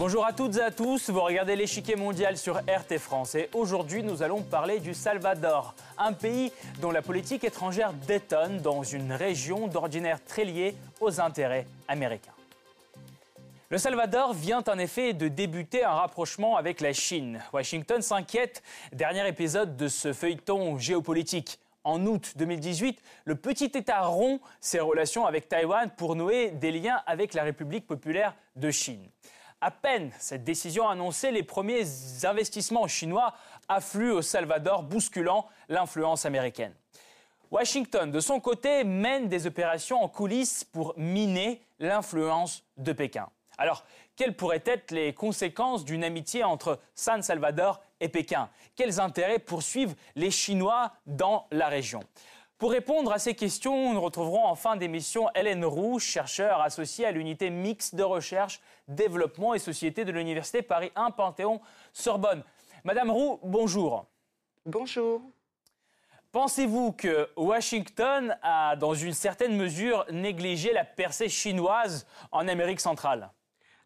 Bonjour 0.00 0.24
à 0.24 0.32
toutes 0.32 0.56
et 0.56 0.62
à 0.62 0.70
tous, 0.70 1.10
vous 1.10 1.20
regardez 1.20 1.54
l'échiquier 1.56 1.94
mondial 1.94 2.38
sur 2.38 2.56
RT 2.56 2.96
France 2.96 3.34
et 3.34 3.50
aujourd'hui 3.52 4.02
nous 4.02 4.22
allons 4.22 4.40
parler 4.40 4.80
du 4.80 4.94
Salvador, 4.94 5.74
un 5.98 6.14
pays 6.14 6.52
dont 6.80 6.90
la 6.90 7.02
politique 7.02 7.44
étrangère 7.44 7.92
détonne 7.92 8.62
dans 8.62 8.82
une 8.82 9.12
région 9.12 9.66
d'ordinaire 9.68 10.24
très 10.24 10.46
liée 10.46 10.74
aux 11.02 11.20
intérêts 11.20 11.66
américains. 11.86 12.32
Le 13.68 13.76
Salvador 13.76 14.32
vient 14.32 14.64
en 14.68 14.78
effet 14.78 15.12
de 15.12 15.28
débuter 15.28 15.84
un 15.84 15.92
rapprochement 15.92 16.56
avec 16.56 16.80
la 16.80 16.94
Chine. 16.94 17.42
Washington 17.52 18.00
s'inquiète, 18.00 18.62
dernier 18.94 19.28
épisode 19.28 19.76
de 19.76 19.88
ce 19.88 20.14
feuilleton 20.14 20.78
géopolitique. 20.78 21.58
En 21.84 22.06
août 22.06 22.32
2018, 22.36 23.02
le 23.26 23.34
petit 23.34 23.66
État 23.74 24.00
rompt 24.00 24.40
ses 24.62 24.80
relations 24.80 25.26
avec 25.26 25.50
Taïwan 25.50 25.90
pour 25.94 26.16
nouer 26.16 26.52
des 26.52 26.72
liens 26.72 27.02
avec 27.06 27.34
la 27.34 27.42
République 27.42 27.86
populaire 27.86 28.34
de 28.56 28.70
Chine. 28.70 29.06
À 29.62 29.70
peine 29.70 30.10
cette 30.18 30.42
décision 30.42 30.88
annoncée, 30.88 31.30
les 31.30 31.42
premiers 31.42 31.84
investissements 32.24 32.88
chinois 32.88 33.34
affluent 33.68 34.12
au 34.12 34.22
Salvador, 34.22 34.82
bousculant 34.82 35.46
l'influence 35.68 36.24
américaine. 36.24 36.74
Washington, 37.50 38.10
de 38.10 38.20
son 38.20 38.40
côté, 38.40 38.84
mène 38.84 39.28
des 39.28 39.46
opérations 39.46 40.02
en 40.02 40.08
coulisses 40.08 40.64
pour 40.64 40.94
miner 40.96 41.60
l'influence 41.78 42.64
de 42.78 42.92
Pékin. 42.92 43.28
Alors, 43.58 43.84
quelles 44.16 44.34
pourraient 44.34 44.62
être 44.64 44.92
les 44.92 45.12
conséquences 45.12 45.84
d'une 45.84 46.04
amitié 46.04 46.42
entre 46.42 46.78
San 46.94 47.22
Salvador 47.22 47.82
et 48.00 48.08
Pékin? 48.08 48.48
Quels 48.76 48.98
intérêts 48.98 49.38
poursuivent 49.38 49.94
les 50.14 50.30
Chinois 50.30 50.92
dans 51.06 51.46
la 51.50 51.68
région? 51.68 52.00
Pour 52.60 52.72
répondre 52.72 53.10
à 53.10 53.18
ces 53.18 53.34
questions, 53.34 53.94
nous 53.94 54.00
retrouverons 54.02 54.44
en 54.44 54.54
fin 54.54 54.76
d'émission 54.76 55.30
Hélène 55.34 55.64
Roux, 55.64 55.98
chercheure 55.98 56.60
associée 56.60 57.06
à 57.06 57.10
l'unité 57.10 57.48
mixte 57.48 57.94
de 57.94 58.02
recherche, 58.02 58.60
développement 58.86 59.54
et 59.54 59.58
société 59.58 60.04
de 60.04 60.12
l'Université 60.12 60.60
Paris 60.60 60.92
1 60.94 61.10
Panthéon-Sorbonne. 61.12 62.44
Madame 62.84 63.10
Roux, 63.10 63.40
bonjour. 63.42 64.04
Bonjour. 64.66 65.22
Pensez-vous 66.32 66.92
que 66.92 67.30
Washington 67.34 68.36
a, 68.42 68.76
dans 68.76 68.92
une 68.92 69.14
certaine 69.14 69.56
mesure, 69.56 70.04
négligé 70.12 70.74
la 70.74 70.84
percée 70.84 71.30
chinoise 71.30 72.06
en 72.30 72.46
Amérique 72.46 72.80
centrale? 72.80 73.30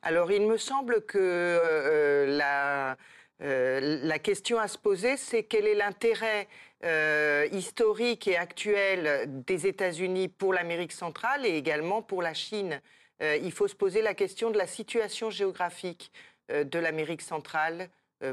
Alors, 0.03 0.33
il 0.33 0.49
me 0.49 0.57
semble 0.57 1.07
que 1.07 1.17
euh, 1.17 2.27
la 2.27 2.97
euh, 3.43 4.01
la 4.03 4.19
question 4.19 4.59
à 4.59 4.69
se 4.69 4.79
poser, 4.79 5.17
c'est 5.17 5.43
quel 5.43 5.67
est 5.67 5.75
l'intérêt 5.75 6.49
euh, 6.85 7.47
historique 7.53 8.29
et 8.29 8.37
actuel 8.37 9.29
des 9.47 9.67
États-Unis 9.67 10.29
pour 10.29 10.53
l'Amérique 10.53 10.93
centrale 10.93 11.45
et 11.45 11.57
également 11.57 12.03
pour 12.03 12.23
la 12.23 12.35
Chine? 12.35 12.81
Euh, 13.23 13.37
il 13.37 13.53
faut 13.53 13.69
se 13.69 13.75
poser 13.75 14.03
la 14.03 14.15
question 14.15 14.51
de 14.51 14.59
la 14.59 14.67
situation 14.67 15.31
géographique 15.31 16.13
de 16.51 16.79
l'Amérique 16.79 17.23
centrale 17.23 17.89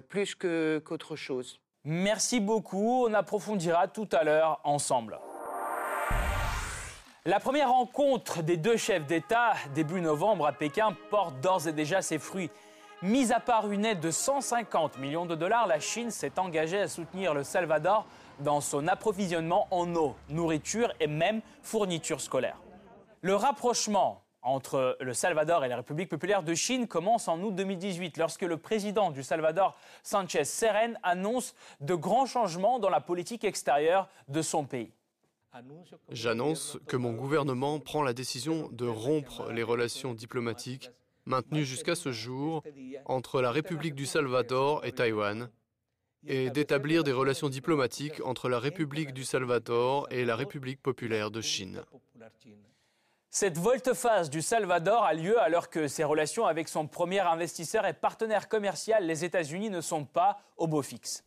plus 0.09 0.35
qu'autre 0.35 1.16
chose. 1.16 1.61
Merci 1.85 2.41
beaucoup. 2.41 3.05
On 3.07 3.13
approfondira 3.13 3.88
tout 3.88 4.09
à 4.11 4.25
l'heure 4.25 4.59
ensemble. 4.66 5.17
La 7.23 7.39
première 7.39 7.69
rencontre 7.69 8.44
des 8.44 8.57
deux 8.57 8.75
chefs 8.75 9.05
d'État 9.05 9.53
début 9.75 10.02
novembre 10.02 10.45
à 10.45 10.52
Pékin 10.52 10.94
porte 11.09 11.39
d'ores 11.39 11.67
et 11.67 11.72
déjà 11.72 12.02
ses 12.02 12.19
fruits. 12.19 12.49
Mis 13.03 13.31
à 13.31 13.39
part 13.39 13.71
une 13.71 13.83
aide 13.83 13.99
de 13.99 14.11
150 14.11 14.99
millions 14.99 15.25
de 15.25 15.33
dollars, 15.33 15.66
la 15.66 15.80
Chine 15.80 16.11
s'est 16.11 16.38
engagée 16.38 16.80
à 16.80 16.88
soutenir 16.88 17.33
le 17.33 17.44
Salvador 17.44 18.05
dans 18.41 18.61
son 18.61 18.88
approvisionnement 18.88 19.67
en 19.71 19.95
eau, 19.95 20.16
nourriture 20.30 20.94
et 20.99 21.07
même 21.07 21.41
fournitures 21.63 22.22
scolaires. 22.22 22.59
Le 23.22 23.33
rapprochement 23.33 24.23
entre 24.44 24.97
le 25.00 25.16
Salvador 25.16 25.66
et 25.66 25.67
la 25.67 25.78
République 25.78 26.09
populaire 26.09 26.44
de 26.44 26.53
Chine 26.53 26.88
commence 26.88 27.28
en 27.28 27.41
août 27.41 27.56
2018 27.56 28.17
lorsque 28.17 28.44
le 28.44 28.57
président 28.57 29.09
du 29.09 29.23
Salvador, 29.23 29.75
Sanchez 30.03 30.44
Seren, 30.44 31.00
annonce 31.01 31.56
de 31.79 31.95
grands 31.95 32.28
changements 32.28 32.78
dans 32.78 32.89
la 32.89 33.01
politique 33.01 33.44
extérieure 33.44 34.09
de 34.28 34.44
son 34.44 34.66
pays. 34.66 34.91
J'annonce 36.09 36.78
que 36.88 36.97
mon 36.97 37.13
gouvernement 37.13 37.79
prend 37.79 38.03
la 38.03 38.13
décision 38.13 38.69
de 38.72 38.85
rompre 38.85 39.51
les 39.51 39.63
relations 39.63 40.13
diplomatiques 40.13 40.91
maintenu 41.25 41.65
jusqu'à 41.65 41.95
ce 41.95 42.11
jour 42.11 42.63
entre 43.05 43.41
la 43.41 43.51
République 43.51 43.95
du 43.95 44.05
Salvador 44.05 44.85
et 44.85 44.91
Taïwan, 44.91 45.49
et 46.25 46.49
d'établir 46.49 47.03
des 47.03 47.11
relations 47.11 47.49
diplomatiques 47.49 48.21
entre 48.23 48.49
la 48.49 48.59
République 48.59 49.13
du 49.13 49.23
Salvador 49.23 50.07
et 50.11 50.25
la 50.25 50.35
République 50.35 50.81
populaire 50.81 51.31
de 51.31 51.41
Chine. 51.41 51.81
Cette 53.33 53.57
volte-face 53.57 54.29
du 54.29 54.41
Salvador 54.41 55.03
a 55.03 55.13
lieu 55.13 55.39
alors 55.39 55.69
que 55.69 55.87
ses 55.87 56.03
relations 56.03 56.45
avec 56.45 56.67
son 56.67 56.85
premier 56.85 57.21
investisseur 57.21 57.85
et 57.85 57.93
partenaire 57.93 58.49
commercial, 58.49 59.05
les 59.05 59.23
États-Unis, 59.23 59.69
ne 59.69 59.79
sont 59.79 60.03
pas 60.03 60.41
au 60.57 60.67
beau 60.67 60.81
fixe. 60.81 61.23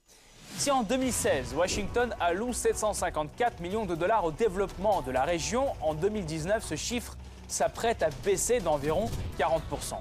Si 0.59 0.71
en 0.71 0.83
2016, 0.83 1.55
Washington 1.55 2.15
alloue 2.21 2.53
754 2.53 3.61
millions 3.61 3.87
de 3.87 3.95
dollars 3.95 4.25
au 4.25 4.31
développement 4.31 5.03
de 5.03 5.11
la 5.11 5.25
région, 5.25 5.73
en 5.81 5.95
2019, 5.95 6.63
ce 6.63 6.77
chiffre 6.77 7.17
s'apprête 7.49 8.03
à 8.03 8.11
baisser 8.25 8.61
d'environ 8.61 9.07
40%. 9.39 9.97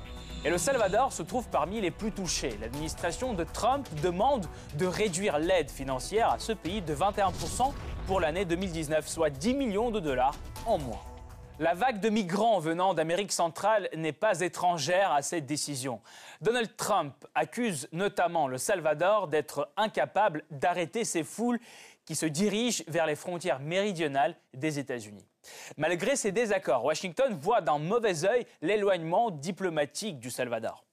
Et 0.45 0.49
le 0.49 0.57
Salvador 0.57 1.13
se 1.13 1.23
trouve 1.23 1.47
parmi 1.47 1.79
les 1.79 1.91
plus 1.91 2.11
touchés. 2.11 2.57
L'administration 2.59 3.33
de 3.33 3.45
Trump 3.45 3.87
demande 4.01 4.45
de 4.77 4.85
réduire 4.85 5.39
l'aide 5.39 5.71
financière 5.71 6.31
à 6.31 6.39
ce 6.39 6.51
pays 6.51 6.81
de 6.81 6.93
21% 6.93 7.71
pour 8.07 8.19
l'année 8.19 8.43
2019, 8.43 9.07
soit 9.07 9.29
10 9.29 9.53
millions 9.53 9.89
de 9.89 10.01
dollars 10.01 10.35
en 10.65 10.77
moins. 10.79 10.99
La 11.59 11.75
vague 11.75 11.99
de 11.99 12.09
migrants 12.09 12.59
venant 12.59 12.95
d'Amérique 12.95 13.31
centrale 13.31 13.87
n'est 13.95 14.11
pas 14.11 14.41
étrangère 14.41 15.11
à 15.11 15.21
cette 15.21 15.45
décision. 15.45 16.01
Donald 16.41 16.75
Trump 16.75 17.13
accuse 17.35 17.87
notamment 17.91 18.47
le 18.47 18.57
Salvador 18.57 19.27
d'être 19.27 19.69
incapable 19.77 20.43
d'arrêter 20.49 21.05
ces 21.05 21.23
foules 21.23 21.59
qui 22.05 22.15
se 22.15 22.25
dirigent 22.25 22.83
vers 22.87 23.05
les 23.05 23.15
frontières 23.15 23.59
méridionales 23.59 24.35
des 24.53 24.79
États-Unis. 24.79 25.25
Malgré 25.77 26.15
ces 26.15 26.31
désaccords, 26.31 26.85
Washington 26.85 27.37
voit 27.39 27.61
d'un 27.61 27.79
mauvais 27.79 28.25
œil 28.25 28.45
l'éloignement 28.61 29.31
diplomatique 29.31 30.19
du 30.19 30.31
Salvador. 30.31 30.85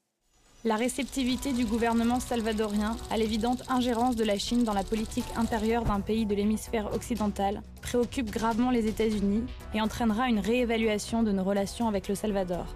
La 0.63 0.77
réceptivité 0.77 1.55
du 1.55 1.65
gouvernement 1.65 2.21
salvadorien 2.21 2.95
à 3.11 3.17
l'évidente 3.17 3.63
ingérence 3.71 4.15
de 4.15 4.25
la 4.25 4.37
Chine 4.37 4.63
dans 4.63 4.75
la 4.75 4.85
politique 4.85 5.25
intérieure 5.37 5.85
d'un 5.85 6.01
pays 6.01 6.27
de 6.27 6.35
l'hémisphère 6.35 6.93
occidental 6.93 7.63
préoccupe 7.81 8.31
gravement 8.31 8.71
les 8.71 8.87
États-Unis 8.87 9.45
et 9.73 9.81
entraînera 9.81 10.29
une 10.29 10.39
réévaluation 10.39 11.23
de 11.23 11.33
nos 11.33 11.45
relations 11.45 11.89
avec 11.89 12.09
le 12.09 12.15
Salvador. 12.15 12.67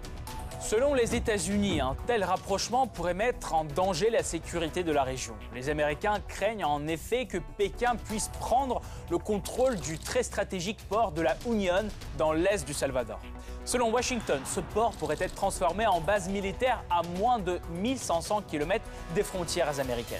Selon 0.67 0.95
les 0.95 1.13
États-Unis, 1.13 1.79
un 1.79 1.95
tel 2.07 2.23
rapprochement 2.23 2.87
pourrait 2.87 3.13
mettre 3.13 3.53
en 3.53 3.65
danger 3.65 4.09
la 4.09 4.23
sécurité 4.23 4.83
de 4.83 4.91
la 4.91 5.03
région. 5.03 5.35
Les 5.53 5.69
Américains 5.69 6.19
craignent 6.27 6.65
en 6.65 6.87
effet 6.87 7.27
que 7.27 7.37
Pékin 7.55 7.95
puisse 7.95 8.29
prendre 8.39 8.81
le 9.11 9.19
contrôle 9.19 9.75
du 9.75 9.99
très 9.99 10.23
stratégique 10.23 10.79
port 10.89 11.11
de 11.11 11.21
la 11.21 11.37
Union 11.47 11.87
dans 12.17 12.33
l'est 12.33 12.65
du 12.65 12.73
Salvador. 12.73 13.19
Selon 13.63 13.91
Washington, 13.91 14.39
ce 14.43 14.59
port 14.59 14.93
pourrait 14.93 15.17
être 15.19 15.35
transformé 15.35 15.85
en 15.85 16.01
base 16.01 16.29
militaire 16.29 16.83
à 16.89 17.03
moins 17.19 17.37
de 17.37 17.59
1500 17.83 18.41
km 18.49 18.83
des 19.13 19.21
frontières 19.21 19.79
américaines. 19.79 20.17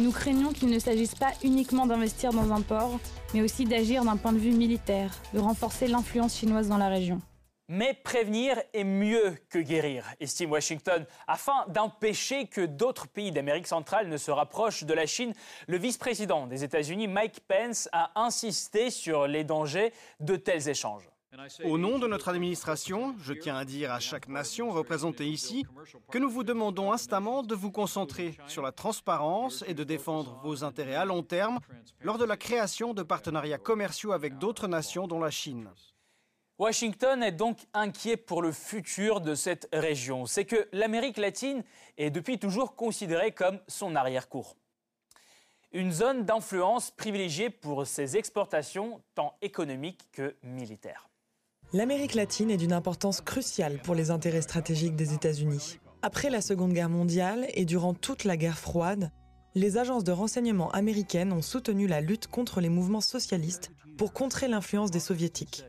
Nous 0.00 0.10
craignons 0.10 0.50
qu'il 0.50 0.70
ne 0.70 0.80
s'agisse 0.80 1.14
pas 1.14 1.30
uniquement 1.44 1.86
d'investir 1.86 2.32
dans 2.32 2.52
un 2.52 2.62
port, 2.62 2.98
mais 3.32 3.42
aussi 3.42 3.64
d'agir 3.64 4.02
d'un 4.04 4.16
point 4.16 4.32
de 4.32 4.38
vue 4.38 4.50
militaire, 4.50 5.12
de 5.34 5.38
renforcer 5.38 5.86
l'influence 5.86 6.36
chinoise 6.36 6.66
dans 6.66 6.78
la 6.78 6.88
région. 6.88 7.20
Mais 7.68 7.94
prévenir 7.94 8.62
est 8.74 8.84
mieux 8.84 9.36
que 9.50 9.58
guérir, 9.58 10.04
estime 10.20 10.52
Washington. 10.52 11.04
Afin 11.26 11.66
d'empêcher 11.66 12.46
que 12.46 12.64
d'autres 12.64 13.08
pays 13.08 13.32
d'Amérique 13.32 13.66
centrale 13.66 14.08
ne 14.08 14.16
se 14.16 14.30
rapprochent 14.30 14.84
de 14.84 14.94
la 14.94 15.06
Chine, 15.06 15.32
le 15.66 15.76
vice-président 15.76 16.46
des 16.46 16.62
États-Unis, 16.62 17.08
Mike 17.08 17.40
Pence, 17.48 17.88
a 17.90 18.12
insisté 18.14 18.90
sur 18.90 19.26
les 19.26 19.42
dangers 19.42 19.92
de 20.20 20.36
tels 20.36 20.68
échanges. 20.68 21.10
Au 21.64 21.76
nom 21.76 21.98
de 21.98 22.06
notre 22.06 22.28
administration, 22.28 23.16
je 23.20 23.32
tiens 23.32 23.56
à 23.56 23.64
dire 23.64 23.90
à 23.92 23.98
chaque 23.98 24.28
nation 24.28 24.70
représentée 24.70 25.26
ici 25.26 25.66
que 26.10 26.18
nous 26.18 26.30
vous 26.30 26.44
demandons 26.44 26.92
instamment 26.92 27.42
de 27.42 27.54
vous 27.54 27.72
concentrer 27.72 28.38
sur 28.46 28.62
la 28.62 28.72
transparence 28.72 29.64
et 29.66 29.74
de 29.74 29.82
défendre 29.82 30.40
vos 30.44 30.62
intérêts 30.62 30.94
à 30.94 31.04
long 31.04 31.24
terme 31.24 31.58
lors 32.00 32.16
de 32.16 32.24
la 32.24 32.36
création 32.36 32.94
de 32.94 33.02
partenariats 33.02 33.58
commerciaux 33.58 34.12
avec 34.12 34.38
d'autres 34.38 34.68
nations 34.68 35.08
dont 35.08 35.20
la 35.20 35.30
Chine. 35.30 35.68
Washington 36.58 37.22
est 37.22 37.32
donc 37.32 37.58
inquiet 37.74 38.16
pour 38.16 38.40
le 38.40 38.50
futur 38.50 39.20
de 39.20 39.34
cette 39.34 39.68
région. 39.74 40.24
C'est 40.24 40.46
que 40.46 40.68
l'Amérique 40.72 41.18
latine 41.18 41.62
est 41.98 42.08
depuis 42.08 42.38
toujours 42.38 42.74
considérée 42.74 43.32
comme 43.32 43.60
son 43.68 43.94
arrière-cour. 43.94 44.56
Une 45.72 45.92
zone 45.92 46.24
d'influence 46.24 46.92
privilégiée 46.92 47.50
pour 47.50 47.86
ses 47.86 48.16
exportations 48.16 49.02
tant 49.14 49.36
économiques 49.42 50.08
que 50.12 50.34
militaires. 50.42 51.10
L'Amérique 51.74 52.14
latine 52.14 52.50
est 52.50 52.56
d'une 52.56 52.72
importance 52.72 53.20
cruciale 53.20 53.78
pour 53.82 53.94
les 53.94 54.10
intérêts 54.10 54.40
stratégiques 54.40 54.96
des 54.96 55.12
États-Unis. 55.12 55.78
Après 56.00 56.30
la 56.30 56.40
Seconde 56.40 56.72
Guerre 56.72 56.88
mondiale 56.88 57.48
et 57.52 57.66
durant 57.66 57.92
toute 57.92 58.24
la 58.24 58.38
guerre 58.38 58.58
froide, 58.58 59.12
les 59.54 59.76
agences 59.76 60.04
de 60.04 60.12
renseignement 60.12 60.70
américaines 60.70 61.34
ont 61.34 61.42
soutenu 61.42 61.86
la 61.86 62.00
lutte 62.00 62.28
contre 62.28 62.62
les 62.62 62.70
mouvements 62.70 63.02
socialistes 63.02 63.72
pour 63.98 64.14
contrer 64.14 64.48
l'influence 64.48 64.90
des 64.90 65.00
soviétiques. 65.00 65.64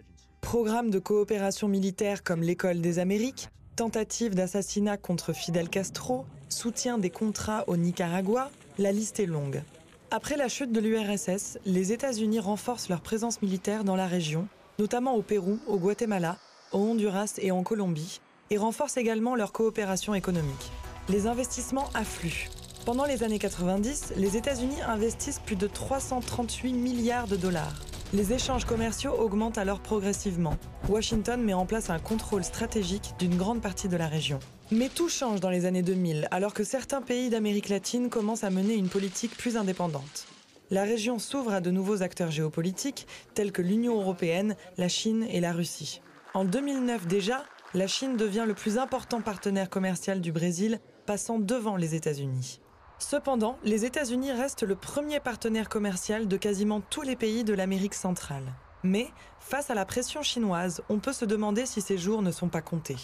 Programmes 0.48 0.92
de 0.92 1.00
coopération 1.00 1.68
militaire 1.68 2.24
comme 2.24 2.42
l'École 2.42 2.80
des 2.80 3.00
Amériques, 3.00 3.50
tentative 3.76 4.34
d'assassinat 4.34 4.96
contre 4.96 5.34
Fidel 5.34 5.68
Castro, 5.68 6.26
soutien 6.48 6.98
des 6.98 7.10
contrats 7.10 7.66
au 7.68 7.76
Nicaragua, 7.76 8.50
la 8.78 8.94
liste 8.94 9.20
est 9.20 9.26
longue. 9.26 9.62
Après 10.10 10.38
la 10.38 10.48
chute 10.48 10.72
de 10.72 10.80
l'URSS, 10.80 11.60
les 11.66 11.92
États-Unis 11.92 12.40
renforcent 12.40 12.88
leur 12.88 13.02
présence 13.02 13.42
militaire 13.42 13.84
dans 13.84 13.98
la 13.98 14.08
région, 14.08 14.48
notamment 14.80 15.16
au 15.16 15.22
Pérou, 15.22 15.60
au 15.68 15.76
Guatemala, 15.76 16.38
au 16.72 16.78
Honduras 16.78 17.34
et 17.40 17.52
en 17.52 17.64
Colombie, 17.64 18.22
et 18.50 18.58
renforcent 18.58 18.96
également 18.96 19.36
leur 19.36 19.52
coopération 19.52 20.16
économique. 20.16 20.72
Les 21.10 21.28
investissements 21.28 21.90
affluent. 21.94 22.48
Pendant 22.86 23.04
les 23.04 23.24
années 23.24 23.38
90, 23.38 24.14
les 24.16 24.38
États-Unis 24.38 24.82
investissent 24.88 25.42
plus 25.46 25.58
de 25.58 25.68
338 25.68 26.72
milliards 26.72 27.28
de 27.28 27.36
dollars. 27.36 27.82
Les 28.13 28.31
échanges 28.31 28.63
commerciaux 28.63 29.12
augmentent 29.12 29.57
alors 29.57 29.81
progressivement. 29.81 30.56
Washington 30.88 31.44
met 31.44 31.54
en 31.54 31.65
place 31.65 31.89
un 31.89 32.00
contrôle 32.00 32.45
stratégique 32.45 33.13
d'une 33.19 33.36
grande 33.36 33.62
partie 33.62 33.89
de 33.89 33.98
la 33.98 34.07
région. 34.07 34.39
Mais 34.71 34.88
tout 34.88 35.09
change 35.09 35.42
dans 35.42 35.50
les 35.50 35.65
années 35.65 35.81
2000, 35.81 36.30
alors 36.31 36.54
que 36.54 36.63
certains 36.63 37.01
pays 37.01 37.30
d'Amérique 37.30 37.68
latine 37.68 38.09
commencent 38.09 38.45
à 38.45 38.50
mener 38.50 38.75
une 38.75 38.88
politique 38.88 39.36
plus 39.36 39.57
indépendante. 39.57 40.25
La 40.71 40.83
région 40.83 41.19
s'ouvre 41.19 41.51
à 41.51 41.59
de 41.59 41.69
nouveaux 41.69 42.01
acteurs 42.01 42.31
géopolitiques, 42.31 43.07
tels 43.33 43.51
que 43.51 43.62
l'Union 43.62 44.00
européenne, 44.00 44.56
la 44.77 44.88
Chine 44.88 45.25
et 45.30 45.42
la 45.42 45.51
Russie. 45.51 46.01
En 46.33 46.45
2009 46.45 47.07
déjà, 47.07 47.44
la 47.74 47.88
Chine 47.88 48.15
devient 48.15 48.45
le 48.48 48.54
plus 48.54 48.77
important 48.77 49.19
partenaire 49.19 49.69
commercial 49.69 50.21
du 50.21 50.31
Brésil, 50.31 50.80
passant 51.06 51.39
devant 51.39 51.75
les 51.75 51.94
États-Unis. 51.94 52.62
Cependant, 53.00 53.58
les 53.64 53.86
États-Unis 53.86 54.32
restent 54.32 54.64
le 54.64 54.76
premier 54.76 55.20
partenaire 55.20 55.70
commercial 55.70 56.28
de 56.28 56.36
quasiment 56.36 56.82
tous 56.82 57.04
les 57.04 57.16
pays 57.16 57.44
de 57.44 57.54
l'Amérique 57.54 57.94
centrale. 57.94 58.54
Mais, 58.84 59.08
face 59.40 59.70
à 59.70 59.76
la 59.76 59.86
pression 59.86 60.24
chinoise, 60.24 60.82
on 60.90 61.00
peut 61.00 61.14
se 61.14 61.26
demander 61.26 61.68
si 61.68 61.80
ces 61.80 61.98
jours 61.98 62.24
ne 62.24 62.32
sont 62.32 62.50
pas 62.50 62.62
comptés. 62.62 62.98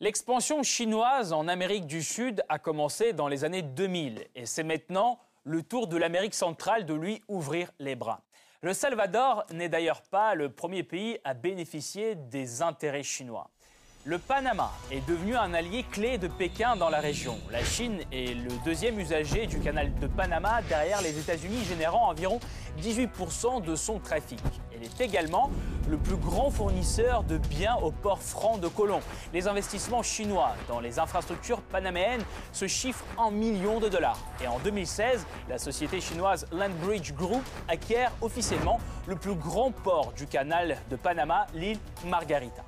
L'expansion 0.00 0.62
chinoise 0.62 1.32
en 1.32 1.46
Amérique 1.46 1.86
du 1.86 2.02
Sud 2.02 2.42
a 2.48 2.58
commencé 2.58 3.12
dans 3.12 3.28
les 3.28 3.44
années 3.44 3.62
2000 3.62 4.26
et 4.34 4.46
c'est 4.46 4.62
maintenant 4.62 5.18
le 5.44 5.62
tour 5.62 5.88
de 5.88 5.96
l'Amérique 5.96 6.34
centrale 6.34 6.86
de 6.86 6.94
lui 6.94 7.22
ouvrir 7.28 7.70
les 7.80 7.96
bras. 7.96 8.22
Le 8.62 8.72
Salvador 8.72 9.44
n'est 9.52 9.68
d'ailleurs 9.68 10.02
pas 10.02 10.34
le 10.34 10.50
premier 10.50 10.84
pays 10.84 11.18
à 11.24 11.34
bénéficier 11.34 12.14
des 12.14 12.62
intérêts 12.62 13.02
chinois. 13.02 13.50
Le 14.08 14.16
Panama 14.16 14.72
est 14.90 15.06
devenu 15.06 15.36
un 15.36 15.52
allié 15.52 15.84
clé 15.92 16.16
de 16.16 16.28
Pékin 16.28 16.76
dans 16.76 16.88
la 16.88 16.98
région. 16.98 17.38
La 17.50 17.62
Chine 17.62 18.00
est 18.10 18.34
le 18.34 18.48
deuxième 18.64 18.98
usager 18.98 19.46
du 19.46 19.60
canal 19.60 19.94
de 19.96 20.06
Panama 20.06 20.62
derrière 20.66 21.02
les 21.02 21.18
États-Unis, 21.18 21.62
générant 21.68 22.08
environ 22.08 22.40
18% 22.80 23.62
de 23.62 23.76
son 23.76 23.98
trafic. 23.98 24.40
Elle 24.74 24.82
est 24.82 24.98
également 25.02 25.50
le 25.90 25.98
plus 25.98 26.16
grand 26.16 26.50
fournisseur 26.50 27.22
de 27.22 27.36
biens 27.36 27.76
au 27.82 27.90
port 27.90 28.22
franc 28.22 28.56
de 28.56 28.68
Colomb. 28.68 29.02
Les 29.34 29.46
investissements 29.46 30.02
chinois 30.02 30.54
dans 30.68 30.80
les 30.80 30.98
infrastructures 30.98 31.60
panaméennes 31.60 32.24
se 32.54 32.66
chiffrent 32.66 33.04
en 33.18 33.30
millions 33.30 33.78
de 33.78 33.90
dollars. 33.90 34.18
Et 34.42 34.46
en 34.46 34.58
2016, 34.60 35.26
la 35.50 35.58
société 35.58 36.00
chinoise 36.00 36.46
Landbridge 36.50 37.12
Group 37.12 37.42
acquiert 37.68 38.10
officiellement 38.22 38.80
le 39.06 39.16
plus 39.16 39.34
grand 39.34 39.70
port 39.70 40.14
du 40.16 40.26
canal 40.26 40.78
de 40.88 40.96
Panama, 40.96 41.46
l'île 41.52 41.78
Margarita. 42.06 42.64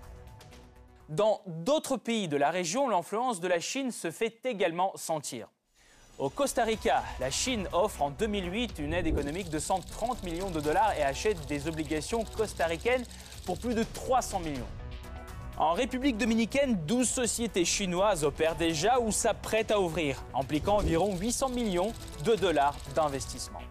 Dans 1.10 1.40
d'autres 1.44 1.96
pays 1.96 2.28
de 2.28 2.36
la 2.36 2.50
région, 2.50 2.88
l'influence 2.88 3.40
de 3.40 3.48
la 3.48 3.58
Chine 3.58 3.90
se 3.90 4.12
fait 4.12 4.38
également 4.44 4.92
sentir. 4.94 5.48
Au 6.18 6.30
Costa 6.30 6.62
Rica, 6.62 7.02
la 7.18 7.32
Chine 7.32 7.66
offre 7.72 8.02
en 8.02 8.10
2008 8.10 8.78
une 8.78 8.94
aide 8.94 9.08
économique 9.08 9.50
de 9.50 9.58
130 9.58 10.22
millions 10.22 10.50
de 10.50 10.60
dollars 10.60 10.96
et 10.96 11.02
achète 11.02 11.48
des 11.48 11.66
obligations 11.66 12.22
costaricaines 12.36 13.02
pour 13.44 13.58
plus 13.58 13.74
de 13.74 13.82
300 13.82 14.38
millions. 14.38 14.68
En 15.58 15.72
République 15.72 16.16
dominicaine, 16.16 16.78
12 16.86 17.08
sociétés 17.08 17.64
chinoises 17.64 18.22
opèrent 18.22 18.54
déjà 18.54 19.00
ou 19.00 19.10
s'apprêtent 19.10 19.72
à 19.72 19.80
ouvrir, 19.80 20.22
impliquant 20.32 20.76
environ 20.76 21.16
800 21.16 21.48
millions 21.48 21.92
de 22.24 22.36
dollars 22.36 22.76
d'investissement. 22.94 23.62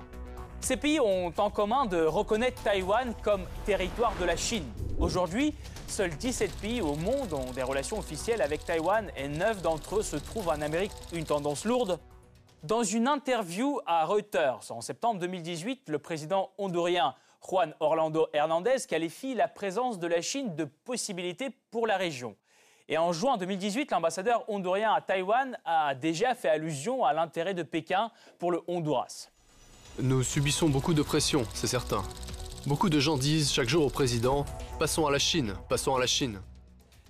Ces 0.60 0.76
pays 0.76 1.00
ont 1.00 1.32
en 1.38 1.50
commun 1.50 1.86
de 1.86 2.04
reconnaître 2.04 2.62
Taïwan 2.64 3.14
comme 3.24 3.46
territoire 3.66 4.14
de 4.20 4.26
la 4.26 4.36
Chine. 4.36 4.66
Aujourd'hui, 5.00 5.56
Seuls 5.90 6.16
17 6.16 6.52
pays 6.62 6.82
au 6.82 6.94
monde 6.96 7.34
ont 7.34 7.52
des 7.52 7.64
relations 7.64 7.98
officielles 7.98 8.44
avec 8.44 8.64
Taïwan 8.64 9.12
et 9.18 9.28
9 9.28 9.64
d'entre 9.64 9.98
eux 9.98 10.04
se 10.04 10.16
trouvent 10.16 10.48
en 10.50 10.62
Amérique. 10.62 10.92
Une 11.12 11.26
tendance 11.26 11.66
lourde 11.66 12.00
Dans 12.64 12.84
une 12.84 13.08
interview 13.08 13.80
à 13.88 14.06
Reuters 14.06 14.60
en 14.70 14.82
septembre 14.82 15.20
2018, 15.20 15.90
le 15.90 15.98
président 15.98 16.52
hondurien 16.60 17.16
Juan 17.46 17.74
Orlando 17.80 18.28
Hernandez 18.34 18.78
qualifie 18.88 19.34
la 19.34 19.48
présence 19.48 19.98
de 19.98 20.06
la 20.06 20.22
Chine 20.22 20.56
de 20.56 20.66
possibilité 20.66 21.50
pour 21.72 21.88
la 21.88 21.98
région. 21.98 22.36
Et 22.88 22.98
en 22.98 23.12
juin 23.12 23.38
2018, 23.38 23.92
l'ambassadeur 23.92 24.48
hondurien 24.48 24.94
à 24.94 25.02
Taïwan 25.02 25.58
a 25.66 25.96
déjà 25.96 26.36
fait 26.36 26.50
allusion 26.50 27.04
à 27.04 27.14
l'intérêt 27.14 27.56
de 27.56 27.64
Pékin 27.64 28.12
pour 28.38 28.52
le 28.52 28.62
Honduras. 28.68 29.30
Nous 30.00 30.22
subissons 30.22 30.70
beaucoup 30.70 30.94
de 30.94 31.02
pression, 31.02 31.46
c'est 31.54 31.68
certain. 31.68 32.04
Beaucoup 32.66 32.90
de 32.90 33.00
gens 33.00 33.18
disent 33.18 33.54
chaque 33.54 33.70
jour 33.70 33.86
au 33.86 33.90
président 33.90 34.46
Passons 34.80 35.08
à 35.08 35.12
la 35.12 35.18
Chine, 35.18 35.54
passons 35.70 35.96
à 35.96 36.00
la 36.00 36.08
Chine. 36.08 36.42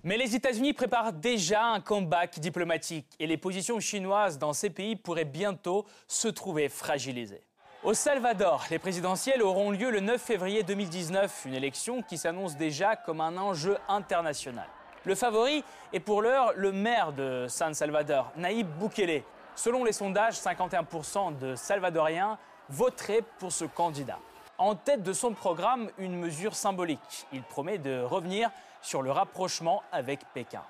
Mais 0.04 0.16
les 0.16 0.36
États-Unis 0.36 0.74
préparent 0.74 1.12
déjà 1.12 1.66
un 1.66 1.82
comeback 1.82 2.40
diplomatique 2.40 3.08
et 3.20 3.26
les 3.26 3.36
positions 3.36 3.80
chinoises 3.80 4.38
dans 4.38 4.54
ces 4.54 4.70
pays 4.70 4.96
pourraient 4.96 5.26
bientôt 5.26 5.86
se 6.08 6.28
trouver 6.28 6.70
fragilisées. 6.70 7.42
Au 7.84 7.94
Salvador, 7.94 8.64
les 8.70 8.78
présidentielles 8.78 9.42
auront 9.42 9.72
lieu 9.72 9.90
le 9.90 10.02
9 10.02 10.22
février 10.22 10.64
2019, 10.64 11.46
une 11.46 11.56
élection 11.56 12.04
qui 12.04 12.18
s'annonce 12.18 12.56
déjà 12.56 12.96
comme 12.96 13.20
un 13.20 13.36
enjeu 13.36 13.78
international. 13.88 14.68
Le 15.04 15.16
favori 15.16 15.64
est 15.94 16.00
pour 16.00 16.22
l'heure 16.22 16.54
le 16.56 16.72
maire 16.72 17.12
de 17.12 17.48
San 17.50 17.74
Salvador, 17.74 18.32
Naïb 18.38 18.68
Bukele. 18.80 19.24
Selon 19.56 19.84
les 19.84 19.94
sondages, 19.94 20.36
51% 20.36 21.40
de 21.40 21.56
Salvadoriens 21.56 22.38
voteraient 22.70 23.24
pour 23.40 23.52
ce 23.52 23.66
candidat 23.66 24.20
en 24.60 24.76
tête 24.76 25.04
de 25.04 25.14
son 25.14 25.34
programme 25.34 25.90
une 25.98 26.16
mesure 26.16 26.54
symbolique. 26.54 27.26
Il 27.34 27.42
promet 27.42 27.78
de 27.78 28.02
revenir 28.02 28.52
sur 28.82 29.02
le 29.02 29.10
rapprochement 29.10 29.82
avec 29.92 30.20
Pékin. 30.34 30.62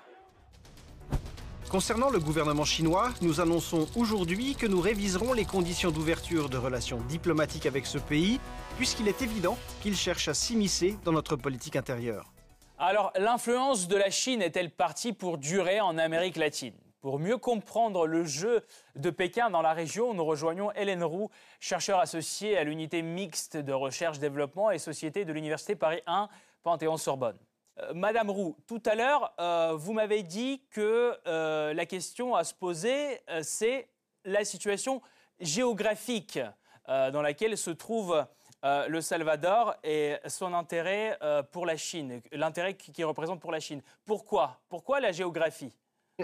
Concernant 1.68 2.10
le 2.10 2.18
gouvernement 2.18 2.64
chinois, 2.64 3.10
nous 3.20 3.40
annonçons 3.40 3.86
aujourd'hui 3.96 4.54
que 4.56 4.66
nous 4.66 4.80
réviserons 4.80 5.32
les 5.32 5.44
conditions 5.44 5.90
d'ouverture 5.90 6.48
de 6.48 6.56
relations 6.56 6.98
diplomatiques 7.08 7.66
avec 7.66 7.86
ce 7.86 7.98
pays, 7.98 8.40
puisqu'il 8.76 9.06
est 9.06 9.22
évident 9.22 9.56
qu'il 9.80 9.96
cherche 9.96 10.26
à 10.28 10.34
s'immiscer 10.34 10.96
dans 11.04 11.12
notre 11.12 11.36
politique 11.36 11.76
intérieure. 11.76 12.32
Alors, 12.78 13.12
l'influence 13.16 13.88
de 13.88 13.96
la 13.96 14.10
Chine 14.10 14.40
est-elle 14.42 14.70
partie 14.70 15.12
pour 15.12 15.38
durer 15.38 15.80
en 15.80 15.98
Amérique 15.98 16.36
latine? 16.36 16.74
Pour 17.00 17.18
mieux 17.18 17.38
comprendre 17.38 18.06
le 18.06 18.24
jeu 18.24 18.64
de 18.94 19.10
Pékin 19.10 19.50
dans 19.50 19.62
la 19.62 19.72
région, 19.72 20.14
nous 20.14 20.24
rejoignons 20.24 20.70
Hélène 20.72 21.04
Roux, 21.04 21.30
chercheur 21.58 21.98
associée 21.98 22.58
à 22.58 22.64
l'unité 22.64 23.02
mixte 23.02 23.56
de 23.56 23.72
recherche-développement 23.72 24.70
et 24.70 24.78
société 24.78 25.24
de 25.24 25.32
l'Université 25.32 25.76
Paris 25.76 26.02
1, 26.06 26.28
Panthéon-Sorbonne. 26.62 27.38
Euh, 27.78 27.94
Madame 27.94 28.30
Roux, 28.30 28.56
tout 28.66 28.82
à 28.84 28.94
l'heure, 28.94 29.32
euh, 29.40 29.74
vous 29.76 29.92
m'avez 29.92 30.22
dit 30.22 30.62
que 30.70 31.16
euh, 31.26 31.72
la 31.72 31.86
question 31.86 32.34
à 32.34 32.44
se 32.44 32.54
poser, 32.54 33.20
c'est 33.42 33.88
la 34.24 34.44
situation 34.44 35.00
géographique 35.40 36.38
dans 36.86 37.22
laquelle 37.22 37.56
se 37.56 37.70
trouve 37.70 38.26
le 38.64 39.00
Salvador 39.00 39.76
et 39.84 40.16
son 40.26 40.52
intérêt 40.54 41.16
pour 41.52 41.64
la 41.64 41.76
Chine, 41.76 42.20
l'intérêt 42.32 42.74
qu'il 42.74 43.04
représente 43.04 43.40
pour 43.40 43.52
la 43.52 43.60
Chine. 43.60 43.80
Pourquoi? 44.04 44.60
Pourquoi 44.68 44.98
la 44.98 45.12
géographie? 45.12 45.72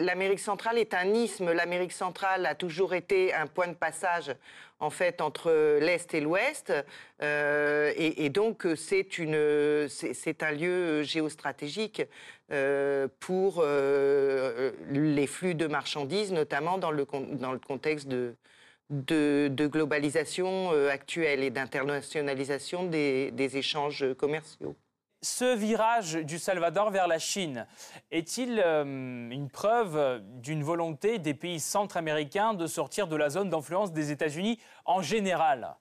L'Amérique 0.00 0.40
centrale 0.40 0.78
est 0.78 0.94
un 0.94 1.12
isthme. 1.14 1.52
L'Amérique 1.52 1.92
centrale 1.92 2.46
a 2.46 2.54
toujours 2.54 2.94
été 2.94 3.34
un 3.34 3.46
point 3.46 3.68
de 3.68 3.74
passage 3.74 4.34
en 4.78 4.90
fait 4.90 5.20
entre 5.20 5.78
l'est 5.80 6.12
et 6.14 6.20
l'ouest, 6.20 6.72
euh, 7.22 7.92
et, 7.96 8.28
donc 8.28 8.66
c'est 8.76 10.42
un 10.42 10.52
lieu 10.52 11.02
géostratégique 11.02 12.02
euh, 12.52 13.08
pour 13.20 13.60
euh, 13.60 14.72
les 14.90 15.26
flux 15.26 15.54
de 15.54 15.66
marchandises, 15.66 16.32
notamment 16.32 16.78
dans 16.78 16.90
le 16.90 17.04
contexte 17.58 18.08
de, 18.08 18.34
globalisation 19.66 20.70
actuelle 20.90 21.42
et 21.42 21.50
d'internationalisation 21.50 22.84
des 22.84 23.56
échanges 23.56 24.04
commerciaux. 24.14 24.76
Ce 25.22 25.56
virage 25.56 26.14
du 26.14 26.38
Salvador 26.38 26.90
vers 26.90 27.08
la 27.08 27.18
Chine 27.18 27.66
est-il 28.10 28.62
euh, 28.64 28.84
une 28.84 29.48
preuve 29.48 30.20
d'une 30.22 30.62
volonté 30.62 31.18
des 31.18 31.32
pays 31.32 31.58
centra-américains 31.58 32.52
de 32.52 32.66
sortir 32.66 33.08
de 33.08 33.16
la 33.16 33.30
zone 33.30 33.48
d'influence 33.48 33.92
des 33.92 34.10
États-Unis 34.12 34.60
en 34.84 35.00
général? 35.00 35.74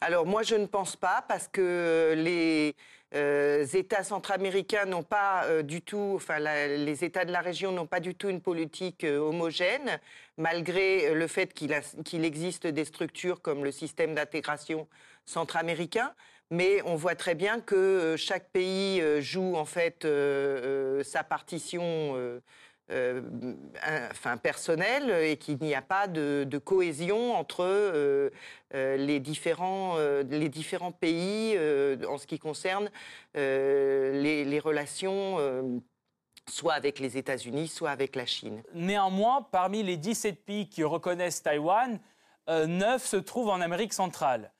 Alors 0.00 0.26
moi 0.26 0.44
je 0.44 0.54
ne 0.54 0.66
pense 0.66 0.94
pas 0.94 1.24
parce 1.26 1.48
que 1.48 2.14
les 2.16 2.76
euh, 3.14 3.66
États 3.66 4.04
centra-américains 4.04 4.84
n'ont 4.84 5.02
pas 5.02 5.44
euh, 5.46 5.62
du 5.62 5.82
tout, 5.82 6.12
enfin 6.14 6.38
les 6.38 7.04
États 7.04 7.24
de 7.24 7.32
la 7.32 7.40
région 7.40 7.72
n'ont 7.72 7.86
pas 7.86 7.98
du 7.98 8.14
tout 8.14 8.28
une 8.28 8.40
politique 8.40 9.02
homogène, 9.02 9.98
malgré 10.36 11.14
le 11.14 11.26
fait 11.26 11.52
qu'il 11.52 12.24
existe 12.24 12.68
des 12.68 12.84
structures 12.84 13.42
comme 13.42 13.64
le 13.64 13.72
système 13.72 14.14
d'intégration 14.14 14.86
centra-américain 15.24 16.14
mais 16.50 16.80
on 16.84 16.96
voit 16.96 17.14
très 17.14 17.34
bien 17.34 17.60
que 17.60 17.74
euh, 17.74 18.16
chaque 18.16 18.50
pays 18.50 19.00
euh, 19.00 19.20
joue 19.20 19.56
en 19.56 19.64
fait 19.64 20.04
euh, 20.04 21.02
sa 21.04 21.22
partition 21.22 22.40
enfin, 24.10 24.38
personnel 24.38 25.10
et 25.10 25.36
qu'il 25.36 25.58
n'y 25.58 25.74
a 25.74 25.82
pas 25.82 26.06
de, 26.06 26.58
cohésion 26.58 27.34
entre 27.34 28.30
les, 28.72 29.20
différents, 29.20 29.98
les 29.98 30.48
différents 30.48 30.92
pays 30.92 31.58
en 32.08 32.16
ce 32.16 32.26
qui 32.26 32.38
concerne 32.38 32.90
les, 33.34 34.44
les, 34.46 34.58
relations 34.58 35.82
soit 36.48 36.72
avec 36.72 36.98
les 36.98 37.18
États-Unis, 37.18 37.68
soit 37.68 37.90
avec 37.90 38.16
la 38.16 38.24
Chine. 38.24 38.62
Néanmoins, 38.72 39.42
parmi 39.42 39.82
les 39.82 39.98
17 39.98 40.46
pays 40.46 40.70
qui 40.70 40.82
reconnaissent 40.82 41.42
Taïwan, 41.42 42.00
9 42.48 43.04
se 43.04 43.16
trouvent 43.16 43.50
en 43.50 43.60
Amérique 43.60 43.92
centrale. 43.92 44.50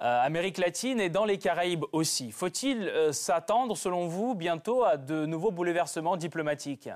Euh, 0.00 0.20
Amérique 0.22 0.56
latine 0.56 1.00
et 1.00 1.10
dans 1.10 1.26
les 1.26 1.36
Caraïbes 1.36 1.84
aussi. 1.92 2.32
Faut-il 2.32 2.88
euh, 2.88 3.12
s'attendre, 3.12 3.76
selon 3.76 4.08
vous, 4.08 4.34
bientôt 4.34 4.84
à 4.84 4.96
de 4.96 5.26
nouveaux 5.26 5.50
bouleversements 5.50 6.16
diplomatiques? 6.16 6.88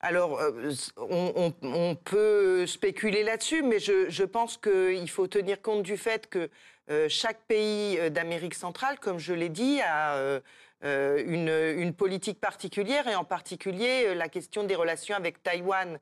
Alors, 0.00 0.40
euh, 0.40 0.72
on, 0.96 1.94
peut 2.04 2.66
spéculer 2.66 3.22
là-dessus, 3.22 3.62
mais 3.62 3.78
je, 3.80 4.24
pense 4.24 4.56
qu'il 4.56 5.08
faut 5.10 5.26
tenir 5.26 5.60
compte 5.60 5.82
du 5.82 5.96
fait 5.96 6.28
que 6.28 6.50
chaque 7.08 7.40
pays 7.48 8.10
d'Amérique 8.10 8.54
centrale, 8.54 8.98
comme 9.00 9.18
je 9.18 9.32
l'ai 9.32 9.48
dit, 9.48 9.80
a 9.82 10.40
une, 10.82 11.48
une, 11.48 11.94
politique 11.94 12.40
particulière, 12.40 13.08
et 13.08 13.14
en 13.14 13.24
particulier 13.24 14.14
la 14.14 14.28
question 14.28 14.64
des 14.64 14.74
relations 14.74 15.16
avec 15.16 15.42
Taïwan. 15.42 15.98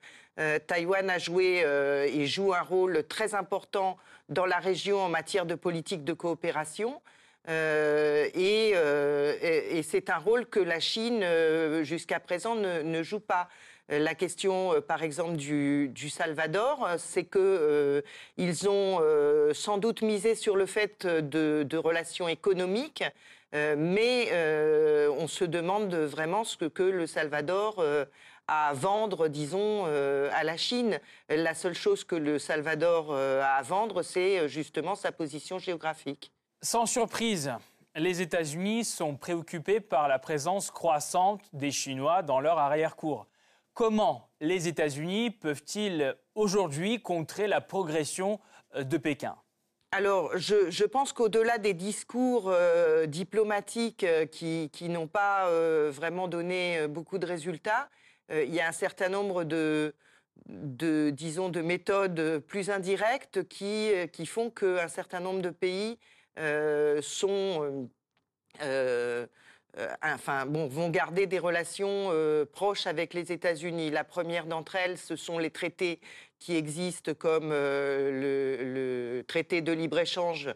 Taïwan 0.67 1.09
a 1.11 1.19
joué 1.19 1.65
et 2.13 2.27
joue 2.27 2.53
un 2.53 2.63
rôle 2.63 3.05
très 3.07 3.35
important 3.35 3.97
dans 4.29 4.47
la 4.47 4.59
région 4.59 5.01
en 5.01 5.09
matière 5.09 5.47
de 5.47 5.55
politique 5.55 6.05
de 6.05 6.13
coopération. 6.13 7.01
Euh, 7.49 8.29
euh, 8.37 9.37
et, 9.43 9.83
c'est 9.83 10.11
un 10.11 10.19
rôle 10.19 10.47
que 10.47 10.61
la 10.61 10.81
Chine, 10.81 11.21
euh, 11.23 11.85
jusqu'à 11.85 12.21
présent, 12.21 12.55
ne, 12.55 13.03
joue 13.03 13.21
pas. 13.21 13.49
La 13.91 14.15
question, 14.15 14.81
par 14.89 15.03
exemple, 15.03 15.37
du, 15.37 16.09
Salvador, 16.09 16.89
c'est 16.97 17.25
que 17.25 18.03
ils 18.39 18.67
ont 18.67 18.99
sans 19.53 19.77
doute 19.77 20.01
misé 20.01 20.35
sur 20.35 20.57
le 20.57 20.65
fait 20.65 21.07
de, 21.07 21.77
relations 21.77 22.27
économiques, 22.27 23.05
mais 23.55 24.29
on 25.19 25.27
se 25.27 25.45
demande 25.45 25.95
vraiment 25.95 26.45
ce 26.45 26.65
que 26.65 26.83
le 26.83 27.07
Salvador 27.07 27.83
à 28.47 28.73
vendre, 28.75 29.29
disons, 29.29 29.85
euh, 29.87 30.31
à 30.33 30.45
la 30.45 30.57
Chine. 30.57 31.01
La 31.29 31.55
seule 31.55 31.75
chose 31.75 32.05
que 32.05 32.17
le 32.17 32.39
Salvador 32.39 33.09
euh, 33.11 33.43
a 33.43 33.55
à 33.55 33.63
vendre, 33.63 34.03
c'est 34.03 34.41
euh, 34.41 34.49
justement 34.49 34.95
sa 34.95 35.13
position 35.13 35.59
géographique. 35.59 36.33
Sans 36.61 36.87
surprise, 36.87 37.53
les 37.95 38.21
États-Unis 38.21 38.85
sont 38.85 39.17
préoccupés 39.17 39.81
par 39.81 40.09
la 40.09 40.19
présence 40.19 40.71
croissante 40.71 41.43
des 41.53 41.71
Chinois 41.71 42.23
dans 42.23 42.41
leur 42.41 42.59
arrière-cour. 42.59 43.27
Comment 43.73 44.29
les 44.41 44.69
États-Unis 44.69 45.31
peuvent-ils 45.31 46.15
aujourd'hui 46.35 47.03
contrer 47.03 47.47
la 47.49 47.61
progression 47.61 48.41
de 48.77 48.97
Pékin? 48.99 49.37
Alors, 49.97 50.37
je, 50.37 50.85
pense 50.85 51.13
qu'au-delà 51.13 51.59
des 51.59 51.73
discours 51.73 52.53
diplomatiques 53.07 54.05
qui, 54.31 54.89
n'ont 54.89 55.07
pas 55.07 55.49
vraiment 55.91 56.27
donné 56.29 56.89
beaucoup 56.89 57.19
de 57.19 57.27
résultats, 57.27 57.89
euh, 58.31 58.45
il 58.45 58.55
y 58.55 58.61
a 58.61 58.69
un 58.69 58.73
certain 58.73 59.09
nombre 59.09 59.45
de, 59.45 59.95
disons, 60.47 61.49
de 61.49 61.61
méthodes 61.61 62.39
plus 62.41 62.71
indirectes 62.71 63.47
qui, 63.49 63.93
euh, 63.93 64.07
qui 64.07 64.27
font 64.27 64.51
qu'un 64.51 64.89
certain 64.89 65.21
nombre 65.21 65.43
de 65.43 65.51
pays 65.51 65.99
euh, 66.39 67.01
sont, 67.03 67.89
enfin, 70.03 70.47
bon, 70.47 70.67
vont 70.69 70.89
garder 70.91 71.27
des 71.27 71.39
relations 71.39 72.11
proches 72.53 72.87
avec 72.87 73.15
les 73.15 73.33
États-Unis. 73.33 73.91
La 73.91 74.05
première 74.05 74.47
d'entre 74.47 74.77
elles, 74.77 74.99
ce 74.99 75.17
sont 75.17 75.39
les 75.39 75.51
traités 75.51 76.01
qui 76.45 76.57
existent 76.57 77.15
comme 77.15 77.51
le, 77.51 79.23
traité 79.27 79.63
de 79.63 79.73
libre-échange 79.73 80.51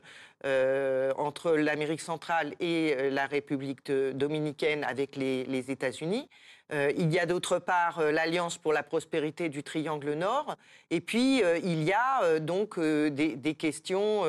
entre 0.44 1.52
l'Amérique 1.56 2.02
centrale 2.02 2.54
et 2.60 3.10
la 3.10 3.24
République 3.24 3.90
dominicaine 3.90 4.84
avec 4.84 5.16
les 5.16 5.70
États-Unis. 5.70 6.28
Euh, 6.70 6.92
il 6.98 7.10
y 7.12 7.18
a 7.18 7.24
d'autre 7.24 7.58
part 7.58 7.98
euh, 7.98 8.12
l'Alliance 8.12 8.58
pour 8.58 8.74
la 8.74 8.82
prospérité 8.82 9.48
du 9.48 9.62
Triangle 9.62 10.12
Nord. 10.12 10.56
Et 10.90 11.00
puis, 11.00 11.42
euh, 11.42 11.58
il 11.64 11.82
y 11.82 11.92
a 11.92 12.38
donc 12.40 12.78
des, 12.78 13.54
questions 13.54 14.24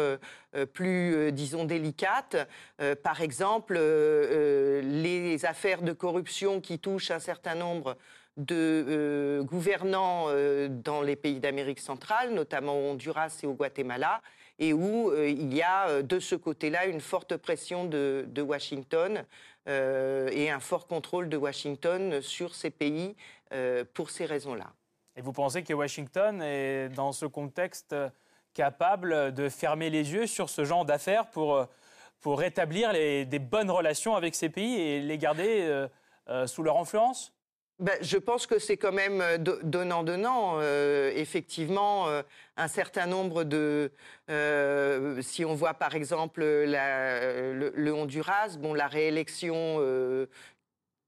plus, 0.73 1.31
disons, 1.31 1.65
délicates. 1.65 2.37
par 3.03 3.21
exemple, 3.21 3.75
les 3.75 5.45
affaires 5.45 5.81
de 5.81 5.91
corruption 5.91 6.61
qui 6.61 6.79
touchent 6.79 7.11
un 7.11 7.19
certain 7.19 7.55
nombre 7.55 7.97
de 8.39 9.41
gouvernants 9.43 10.27
dans 10.69 11.01
les 11.01 11.15
pays 11.15 11.39
d'Amérique 11.39 11.79
centrale, 11.79 12.33
notamment 12.33 12.73
au 12.73 12.91
Honduras 12.91 13.39
et 13.43 13.47
au 13.47 13.53
Guatemala, 13.53 14.21
et 14.57 14.73
où 14.73 15.13
il 15.13 15.53
y 15.53 15.61
a 15.61 16.01
de 16.01 16.19
ce 16.19 16.35
côté-là 16.35 16.85
une 16.85 17.01
forte 17.01 17.37
pression 17.37 17.85
de 17.85 18.41
Washington 18.41 19.23
euh, 19.69 20.29
et 20.31 20.49
un 20.49 20.59
fort 20.59 20.87
contrôle 20.87 21.29
de 21.29 21.37
Washington 21.37 22.21
sur 22.21 22.55
ces 22.55 22.71
pays 22.71 23.15
euh, 23.53 23.83
pour 23.93 24.09
ces 24.09 24.25
raisons-là. 24.25 24.73
Et 25.15 25.21
vous 25.21 25.33
pensez 25.33 25.63
que 25.63 25.73
Washington 25.73 26.41
est 26.41 26.89
dans 26.89 27.11
ce 27.11 27.27
contexte 27.27 27.95
capable 28.55 29.33
de 29.33 29.47
fermer 29.47 29.91
les 29.91 30.13
yeux 30.13 30.25
sur 30.25 30.49
ce 30.49 30.65
genre 30.65 30.85
d'affaires 30.85 31.29
pour, 31.29 31.67
pour 32.19 32.39
rétablir 32.39 32.93
des 32.93 33.39
bonnes 33.39 33.69
relations 33.69 34.15
avec 34.15 34.33
ces 34.33 34.49
pays 34.49 34.79
et 34.79 35.01
les 35.01 35.17
garder 35.19 35.87
euh, 36.29 36.47
sous 36.47 36.63
leur 36.63 36.77
influence? 36.77 37.33
Ben, 37.79 37.97
je 38.01 38.17
pense 38.17 38.45
que 38.45 38.59
c'est 38.59 38.75
quand 38.75 38.91
même 38.91 39.21
euh, 39.21 39.37
donnant-donnant. 39.37 40.55
Euh, 40.59 41.11
effectivement, 41.15 42.09
euh, 42.09 42.21
un 42.57 42.67
certain 42.67 43.05
nombre 43.05 43.45
de... 43.45 43.91
si 45.21 45.45
on 45.45 45.55
voit 45.55 45.73
par 45.73 45.95
exemple 45.95 46.41
le, 46.43 47.91
Honduras, 47.91 48.57
bon, 48.59 48.73
la 48.73 48.87
réélection 48.87 49.79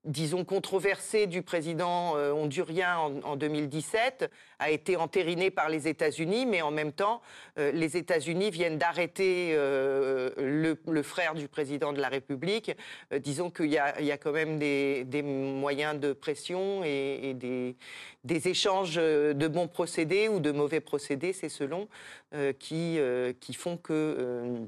disons, 0.05 0.43
controversée 0.43 1.27
du 1.27 1.43
président 1.43 2.17
euh, 2.17 2.31
hondurien 2.31 2.97
en, 3.23 3.35
2017 3.35 4.31
a 4.59 4.71
été 4.71 4.95
entérinée 4.95 5.51
par 5.51 5.69
les 5.69 5.87
États-Unis, 5.87 6.45
mais 6.45 6.61
en 6.61 6.71
même 6.71 6.91
temps, 6.91 7.21
euh, 7.59 7.71
les 7.71 7.97
États-Unis 7.97 8.49
viennent 8.49 8.79
d'arrêter 8.79 9.53
euh, 9.53 10.31
le, 10.37 11.03
frère 11.03 11.35
du 11.35 11.47
président 11.47 11.93
de 11.93 12.01
la 12.01 12.09
République. 12.09 12.71
disons 13.19 13.49
qu'il 13.49 13.71
y, 13.71 13.77
a 13.77 14.17
quand 14.17 14.31
même 14.31 14.59
des, 14.59 15.23
moyens 15.23 15.99
de 15.99 16.13
pression 16.13 16.83
et, 16.83 17.33
des, 17.35 17.75
des, 18.23 18.47
échanges 18.47 18.95
de 18.95 19.47
bons 19.47 19.67
procédés 19.67 20.29
ou 20.29 20.39
de 20.39 20.51
mauvais 20.51 20.79
procédés, 20.79 21.33
c'est 21.33 21.49
selon, 21.49 21.87
qui, 22.59 22.99
qui 23.39 23.53
font 23.53 23.77
que 23.77 24.67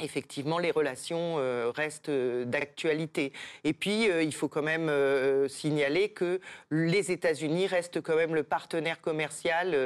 effectivement, 0.00 0.58
les 0.58 0.70
relations 0.70 1.36
euh, 1.38 1.72
restent 1.74 2.08
euh, 2.08 2.44
d'actualité. 2.44 3.32
Et 3.64 3.72
puis, 3.72 4.10
euh, 4.10 4.22
il 4.22 4.34
faut 4.34 4.48
quand 4.48 4.62
même 4.62 4.90
signaler 5.48 6.10
que 6.10 6.40
les 6.70 7.10
États-Unis 7.10 7.66
restent 7.66 8.00
quand 8.00 8.16
même 8.16 8.34
le 8.34 8.42
partenaire 8.42 9.00
commercial 9.00 9.76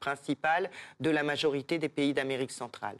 principal 0.00 0.70
de 1.00 1.10
la 1.10 1.22
majorité 1.22 1.78
des 1.78 1.88
pays 1.88 2.14
d'Amérique 2.14 2.50
centrale. 2.50 2.96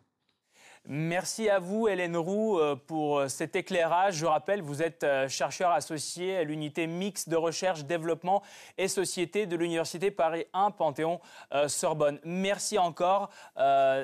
Merci 0.87 1.49
à 1.49 1.59
vous, 1.59 1.89
Hélène 1.89 2.17
Roux, 2.17 2.59
pour 2.87 3.23
cet 3.29 3.57
éclairage. 3.57 4.17
Je 4.17 4.27
rappelle, 4.27 4.63
vous 4.63 4.83
êtes 4.83 5.05
chercheur 5.29 5.71
associé 5.71 6.37
à 6.37 6.45
l'unité 6.45 6.87
mixte 6.87 7.29
de 7.29 7.37
recherche, 7.37 7.85
développement 7.85 8.43
et 8.79 8.89
société 8.89 9.47
de 9.47 9.57
l'Université 9.57 10.11
Paris 10.11 10.47
1 10.53 10.71
Panthéon-Sorbonne. 10.71 12.21
Merci 12.25 12.79
encore 12.79 13.31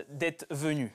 d'être 0.09 0.47
venu. 0.51 0.95